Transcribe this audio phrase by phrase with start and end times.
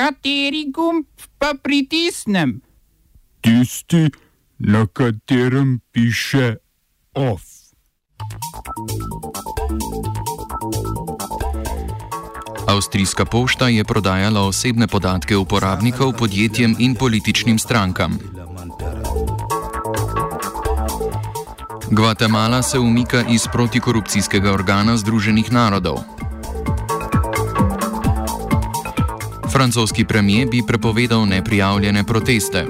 [0.00, 1.04] Kateri gumb
[1.36, 2.60] pa pritisnem?
[3.44, 4.08] Tisti,
[4.58, 6.56] na katerem piše
[7.14, 7.42] OF.
[12.68, 18.18] Avstrijska pošta je prodajala osebne podatke uporabnikov podjetjem in političnim strankam.
[21.90, 26.00] Gvatemala se umika iz protikorupcijskega organa Združenih narodov.
[29.60, 32.66] Francoski premijer bi prepovedal neprijavljene proteste.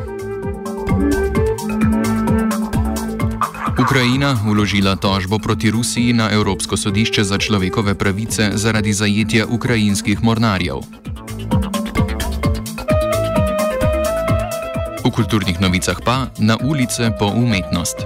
[3.82, 10.76] Ukrajina uložila tožbo proti Rusiji na Evropsko sodišče za človekove pravice zaradi zajetja ukrajinskih mornarjev.
[15.04, 17.96] V kulturnih novicah pa na ulice po umetnost.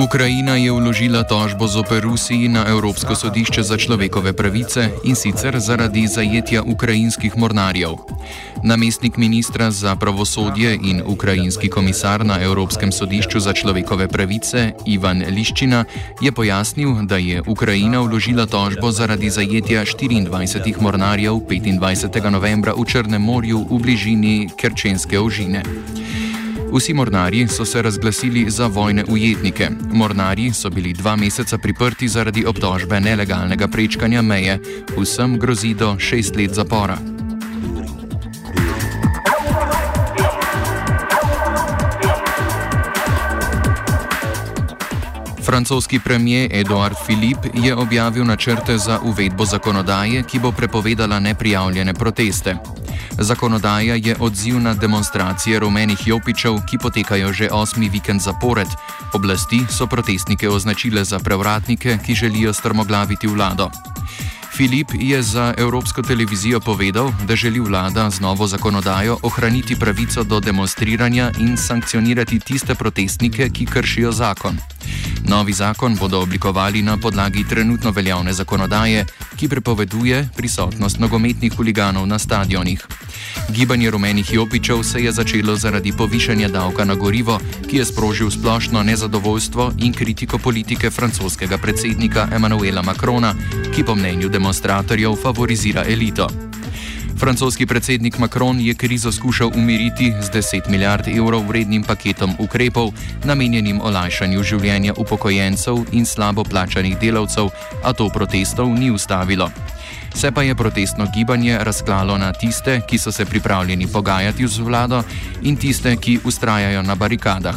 [0.00, 6.06] Ukrajina je vložila tožbo zoper Rusiji na Evropsko sodišče za človekove pravice in sicer zaradi
[6.08, 8.00] zajetja ukrajinskih mornarjev.
[8.64, 15.84] Namestnik ministra za pravosodje in ukrajinski komisar na Evropskem sodišču za človekove pravice Ivan Liščina
[16.20, 22.30] je pojasnil, da je Ukrajina vložila tožbo zaradi zajetja 24 mornarjev 25.
[22.30, 25.62] novembra v Črnem morju v bližini Kerčenske ožine.
[26.72, 29.68] Vsi mornarji so se razglasili za vojne ujetnike.
[29.92, 34.58] Mornarji so bili dva meseca priprti zaradi obtožbe nelegalnega prečkanja meje.
[34.96, 36.98] Vsem grozi do šest let zapora.
[45.42, 52.56] Francoski premijer Edouard Philippe je objavil načrte za uvedbo zakonodaje, ki bo prepovedala neprijavljene proteste.
[53.20, 58.68] Zakonodaja je odziv na demonstracije rumenih jopičev, ki potekajo že osmi vikend zapored.
[59.12, 63.70] Oblasti so protestnike označile za prevratnike, ki želijo strmoglaviti vlado.
[64.56, 70.40] Filip je za Evropsko televizijo povedal, da želi vlada z novo zakonodajo ohraniti pravico do
[70.40, 74.58] demonstriranja in sankcionirati tiste protestnike, ki kršijo zakon.
[75.28, 82.18] Novi zakon bodo oblikovali na podlagi trenutno veljavne zakonodaje, ki prepoveduje prisotnost nogometnih huliganov na
[82.18, 82.86] stadionih.
[83.50, 87.38] Gibanje rumenih jopičev se je začelo zaradi povišanja davka na gorivo,
[87.70, 93.34] ki je sprožil splošno nezadovoljstvo in kritiko politike francoskega predsednika Emmanuela Macrona,
[93.74, 96.28] ki po mnenju demonstratorjev favorizira elito.
[97.18, 102.92] Francoski predsednik Macron je krizo skušal umiriti z 10 milijard evrov vrednim paketom ukrepov,
[103.24, 107.50] namenjenim olajšanju življenja upokojencev in slabo plačanih delavcev,
[107.84, 109.50] a to protestov ni ustavilo.
[110.14, 115.02] Se pa je protestno gibanje razklalo na tiste, ki so se pripravljeni pogajati z vlado,
[115.42, 117.56] in tiste, ki ustrajajo na barikadah.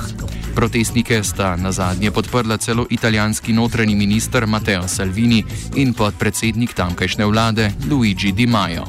[0.56, 5.44] Protestnike sta na zadnje podprla celo italijanski notranji minister Matteo Salvini
[5.76, 8.86] in podpredsednik tamkajšnje vlade Luigi Di Maio.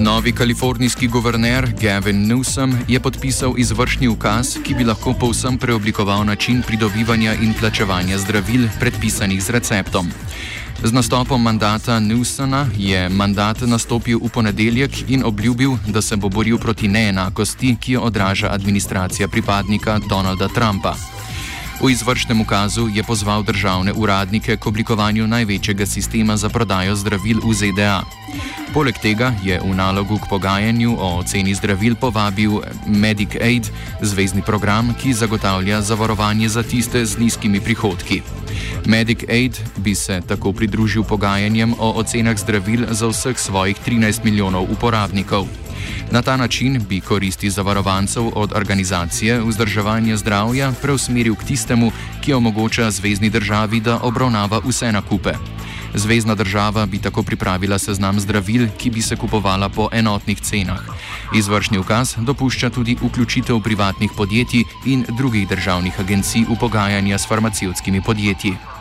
[0.00, 6.62] Novi kalifornijski guverner Gavin Newsom je podpisal izvršni ukaz, ki bi lahko povsem preoblikoval način
[6.66, 10.08] pridobivanja in plačevanja zdravil, predpisanih z receptom.
[10.82, 16.58] Z nastopom mandata Newsona je mandat nastopil v ponedeljek in obljubil, da se bo boril
[16.58, 21.19] proti neenakosti, ki jo odraža administracija pripadnika Donalda Trumpa.
[21.80, 27.54] V izvršnem ukazu je pozval državne uradnike k oblikovanju največjega sistema za prodajo zdravil v
[27.56, 28.04] ZDA.
[28.76, 33.72] Poleg tega je v nalogu k pogajanju o oceni zdravil povabil Medicaid,
[34.04, 38.20] zvezdni program, ki zagotavlja zavarovanje za tiste z nizkimi prihodki.
[38.84, 45.48] Medicaid bi se tako pridružil pogajanjem o ocenah zdravil za vseh svojih 13 milijonov uporabnikov.
[46.10, 52.90] Na ta način bi koristi zavarovancev od organizacije vzdrževanja zdravja preusmeril k tistemu, ki omogoča
[52.90, 55.32] zvezdni državi, da obravnava vse nakupe.
[55.94, 60.80] Zvezdna država bi tako pripravila seznam zdravil, ki bi se kupovala po enotnih cenah.
[61.34, 68.02] Izvršni ukaz dopušča tudi vključitev privatnih podjetij in drugih državnih agencij v pogajanja s farmacevtskimi
[68.02, 68.79] podjetji.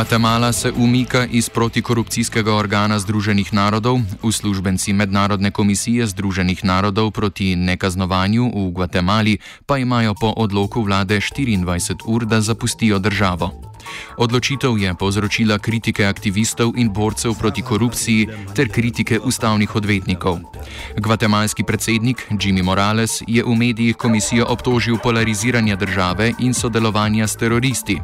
[0.00, 8.48] Gvatemala se umika iz protikorupcijskega organa Združenih narodov, uslužbenci Mednarodne komisije Združenih narodov proti nekaznovanju
[8.48, 13.69] v Gvatemali pa imajo po odloku vlade 24 ur, da zapustijo državo.
[14.16, 20.38] Odločitev je povzročila kritike aktivistov in borcev proti korupciji ter kritike ustavnih odvetnikov.
[20.96, 28.00] Gvatemalski predsednik Jimmy Morales je v medijih komisijo obtožil polariziranja države in sodelovanja s teroristi.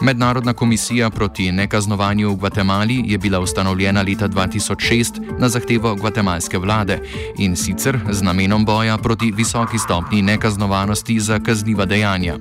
[0.00, 6.98] Mednarodna komisija proti nekaznovanju v Gvatemali je bila ustanovljena leta 2006 na zahtevo gvatemalske vlade
[7.38, 12.38] in sicer z namenom boja proti visoki stopni nekaznovanosti za kazniva dejanja.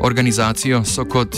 [0.00, 1.36] Organizacijo so kot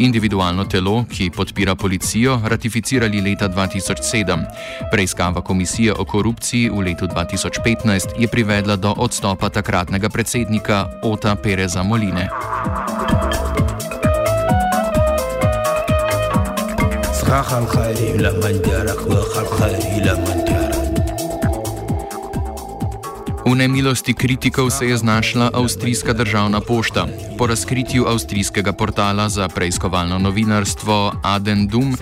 [0.00, 4.44] individualno telo, ki podpira policijo, ratificirali leta 2007.
[4.90, 11.82] Preiskava komisije o korupciji v letu 2015 je privedla do odstopa takratnega predsednika Ota Pereza
[11.82, 12.28] Moline.
[17.42, 20.69] خلخالي لما جارك وخلخالي لما جارك V
[23.61, 27.07] nemilosti kritikov se je znašla avstrijska državna pošta.
[27.37, 31.97] Po razkritju avstrijskega portala za preiskovalno novinarstvo Adendum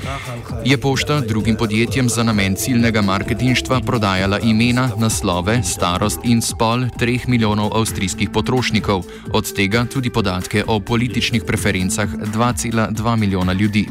[0.65, 7.27] je pošta drugim podjetjem za namen ciljnega marketinštva prodajala imena, naslove, starost in spol 3
[7.27, 9.03] milijonov avstrijskih potrošnikov,
[9.33, 13.87] od tega tudi podatke o političnih preferencah 2,2 milijona ljudi.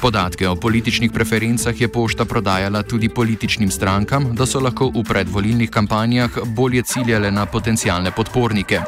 [0.00, 5.70] Podatke o političnih preferencah je pošta prodajala tudi političnim strankam, da so lahko v predvolilnih
[5.70, 8.80] kampanjah bolje ciljale na potencijalne podpornike.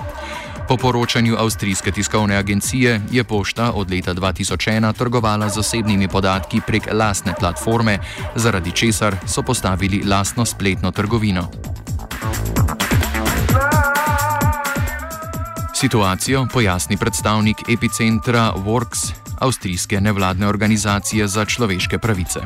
[0.69, 6.89] Po poročanju avstrijske tiskovne agencije je pošta od leta 2001 trgovala z osebnimi podatki prek
[6.93, 7.99] lastne platforme,
[8.35, 11.51] zaradi česar so postavili lastno spletno trgovino.
[15.75, 22.41] Situacijo pojasni predstavnik epicentra Works avstrijske nevladne organizacije za človeške pravice.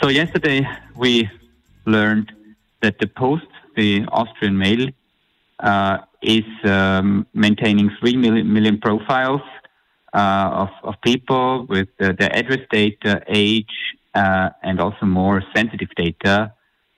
[0.00, 0.66] So yesterday
[0.96, 1.28] we
[1.86, 2.32] learned
[2.82, 4.88] that the Post, the Austrian mail,
[5.60, 9.42] uh, is um, maintaining three million, million profiles
[10.14, 13.74] uh, of, of people with uh, their address data, age,
[14.14, 16.52] uh, and also more sensitive data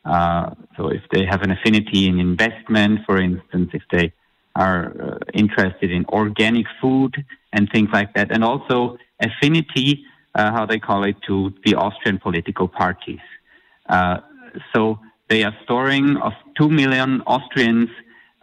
[0.05, 4.13] Uh, so if they have an affinity in investment, for instance, if they
[4.57, 10.05] are uh, interested in organic food and things like that, and also affinity,
[10.35, 13.21] uh, how they call it, to the Austrian political parties.
[13.89, 14.19] Uh,
[14.75, 14.99] so
[15.29, 17.91] they are storing of two million Austrians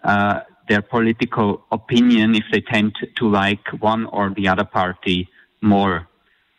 [0.04, 5.30] uh, their political opinion if they tend to like one or the other party
[5.62, 6.08] more.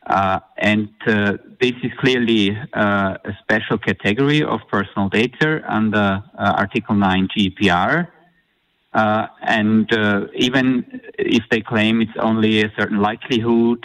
[0.09, 6.55] Uh, and uh, this is clearly uh, a special category of personal data under uh,
[6.57, 8.09] Article 9 GDPR.
[8.95, 13.85] Uh, and uh, even if they claim it's only a certain likelihood,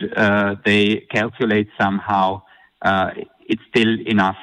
[0.66, 2.42] they calculate somehow
[3.46, 4.38] it's still enough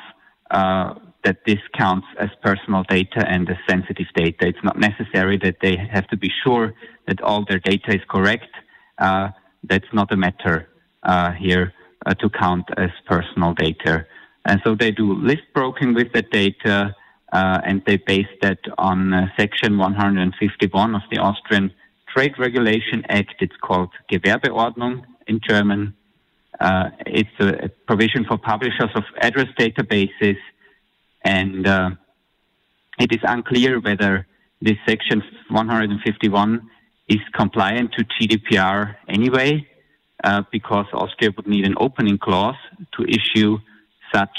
[0.51, 4.49] that this counts as personal data and as sensitive data.
[4.49, 6.75] It's not necessary that they have to be sure
[7.09, 8.53] that all their data is correct.
[8.99, 10.70] that's not a matter uh,
[11.39, 11.73] here
[12.07, 14.07] uh, to count as personal data.
[14.45, 16.95] And so they do list broking with that data,
[17.33, 21.73] uh, and they base that on uh, Section 151 of the Austrian
[22.09, 23.35] Trade Regulation Act.
[23.41, 25.95] It's called Gewerbeordnung in German.
[26.59, 30.37] Uh, it's a, a, provision for publishers of address databases,
[31.23, 31.91] and uh,
[32.99, 34.27] it is unclear whether
[34.61, 36.71] this Section 151
[37.09, 39.67] is compliant to GDPR anyway.
[40.23, 42.57] Uh, because Austria would need an opening clause
[42.93, 43.59] to issue
[44.13, 44.37] such,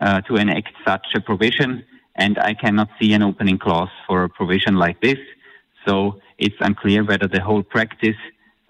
[0.00, 1.82] uh, to enact such a provision.
[2.16, 5.16] And I cannot see an opening clause for a provision like this.
[5.86, 8.16] So it's unclear whether the whole practice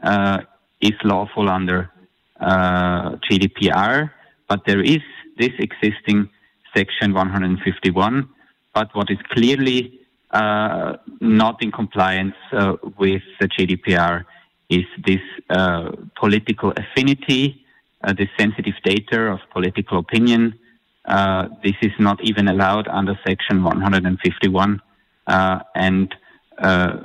[0.05, 0.43] uh,
[0.81, 1.91] is lawful under
[2.38, 4.12] uh, GDPR.
[4.49, 5.03] But there is
[5.38, 6.29] this existing
[6.76, 8.29] section 151.
[8.73, 9.99] But what is clearly
[10.31, 14.26] uh, not in compliance with the GDPR
[14.69, 15.21] is this
[15.51, 17.65] uh, political affinity,
[18.03, 20.59] uh, this sensitive data of political opinion.
[21.07, 24.81] Uh, this is not even allowed under Section 151,
[25.27, 26.15] uh, and
[26.59, 26.99] uh,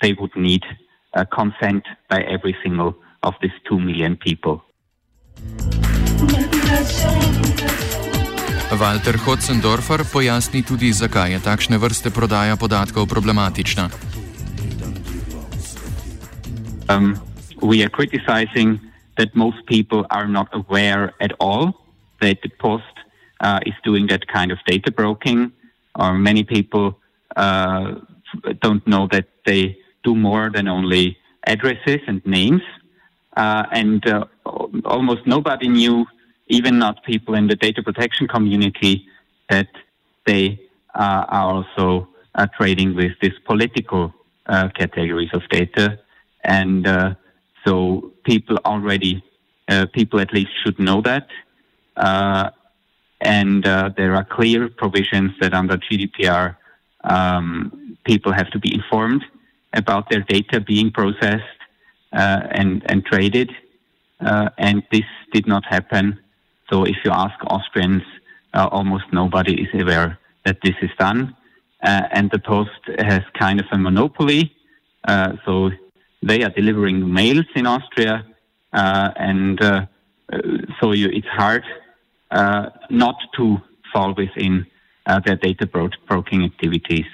[0.00, 0.62] they would need
[1.32, 4.64] consent by every single of these two million people.
[8.80, 14.13] Walter Hotzendorfer pojasni tudi, zakaj je takšne vrste prodaja podatkov problematična.
[16.88, 17.20] Um,
[17.62, 18.80] we are criticizing
[19.16, 21.86] that most people are not aware at all
[22.20, 22.84] that the post
[23.40, 25.52] uh, is doing that kind of data broking,
[25.94, 26.98] or many people
[27.36, 27.94] uh,
[28.60, 32.62] don't know that they do more than only addresses and names.
[33.36, 34.24] Uh, and uh,
[34.84, 36.06] almost nobody knew,
[36.48, 39.06] even not people in the data protection community,
[39.48, 39.68] that
[40.26, 40.60] they
[40.94, 44.12] uh, are also uh, trading with these political
[44.46, 45.98] uh, categories of data.
[46.44, 47.14] And uh,
[47.66, 49.22] so people already,
[49.68, 51.28] uh, people at least should know that.
[51.96, 52.50] Uh,
[53.20, 56.56] and uh, there are clear provisions that under GDPR,
[57.04, 59.24] um, people have to be informed
[59.72, 61.42] about their data being processed
[62.12, 63.50] and, and traded.
[64.20, 66.18] and this did not happen.
[66.70, 68.02] So if you ask Austrians,
[68.52, 71.34] almost nobody is aware that this is done.
[71.84, 74.54] Uh, and the post has kind of a monopoly.
[75.06, 75.70] Uh, so
[76.26, 78.24] they are delivering mails in Austria,
[78.72, 79.86] uh, and uh,
[80.32, 80.38] uh,
[80.80, 81.64] so you, it's hard
[82.30, 83.58] uh, not to
[83.92, 84.66] fall within
[85.26, 87.04] their data bro- broking activities.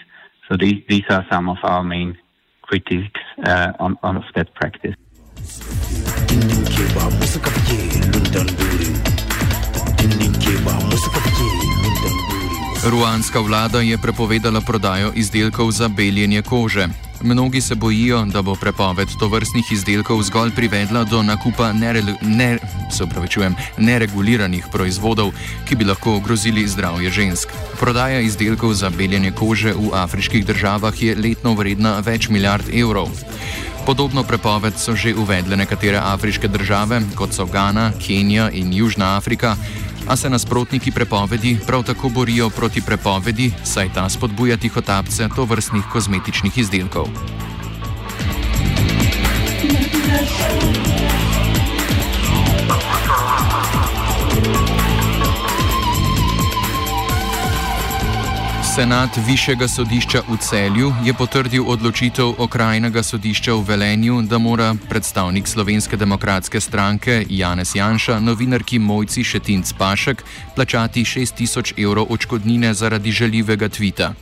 [0.48, 2.16] So these, these are some of our main
[2.62, 4.94] critiques on, on of that practice.
[12.84, 16.88] Ruanska vlada je prepovedala prodajo izdelkov za beljenje kože.
[17.22, 22.58] Mnogi se bojijo, da bo prepoved tovrstnih izdelkov zgolj privedla do nakupa nere, ne,
[23.78, 25.32] nereguliranih proizvodov,
[25.68, 27.48] ki bi lahko ogrozili zdravje žensk.
[27.80, 33.12] Prodaja izdelkov za beljenje kože v afriških državah je letno vredna več milijard evrov.
[33.86, 39.56] Podobno prepoved so že uvedle nekatere afriške države, kot so Ghana, Kenija in Južna Afrika
[40.10, 45.84] a se nasprotniki prepovedi prav tako borijo proti prepovedi, saj ta spodbuja tihotapce to vrstnih
[45.92, 47.06] kozmetičnih izdelkov.
[58.70, 65.48] Senat Višjega sodišča v Celju je potrdil odločitev okrajnega sodišča v Velenju, da mora predstavnik
[65.48, 70.22] Slovenske demokratske stranke Janez Janša novinarki Mojci Šetinc Pašek
[70.54, 74.14] plačati 6000 evrov očkodnine zaradi žaljivega tvita.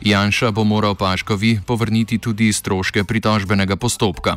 [0.00, 4.36] Janša bo moral Paškovi povrniti tudi stroške pritožbenega postopka.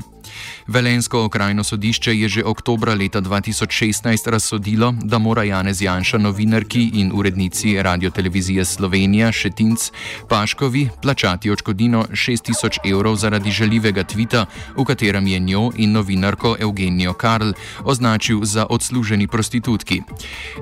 [0.68, 7.12] Velensko okrajno sodišče je že oktobra leta 2016 razsodilo, da mora Janez Janša novinarki in
[7.14, 9.92] urednici radiotelevizije Slovenija Šetinc
[10.30, 14.46] Paškovi plačati očkodino 6000 evrov zaradi žaljivega tvita,
[14.78, 17.52] v katerem je njo in novinarko Eugenijo Karl
[17.84, 20.02] označil za odsluženi prostitutki.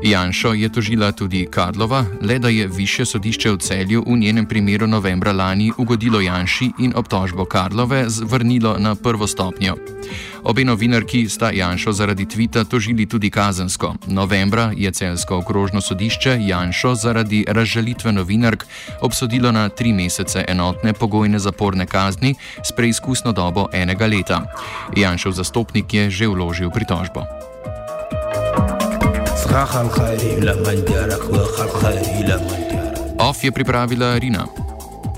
[0.03, 4.87] Janšo je tožila tudi Karlova, le da je više sodišče v celju v njenem primeru
[4.87, 9.75] novembra lani ugodilo Janši in obtožbo Karlove vrnilo na prvo stopnjo stopnjo.
[10.43, 13.95] Obe novinarki sta Janšo zaradi tvita tožili tudi kazensko.
[14.07, 18.65] Novembra je celsko okrožno sodišče Janšo zaradi razžalitve novinark
[19.01, 24.41] obsodilo na tri mesece enotne pogojne zaporne kazni s preizkusno dobo enega leta.
[24.95, 27.25] Janšov zastopnik je že vložil pritožbo.
[33.19, 34.68] OF je pripravila Rina.